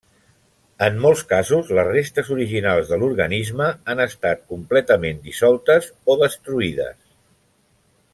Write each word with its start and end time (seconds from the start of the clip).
En 0.85 0.95
molts 1.01 1.19
casos, 1.33 1.67
les 1.79 1.89
restes 1.89 2.31
originals 2.35 2.89
de 2.93 2.99
l'organisme 3.03 3.67
han 3.93 4.01
estat 4.07 4.41
completament 4.55 5.21
dissoltes 5.27 5.91
o 6.15 6.17
destruïdes. 6.23 6.99